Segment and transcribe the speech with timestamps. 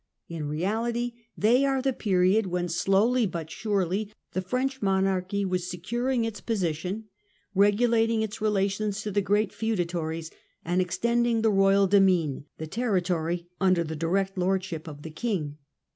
[0.27, 6.25] In reality they are the period when, slowly but surely, the French monarchy was securing
[6.25, 7.03] its position,
[7.53, 10.31] regulating its rela tions to the great feudatories,
[10.65, 15.59] and extending the royal demesne, the territory under the direct lordship of the king.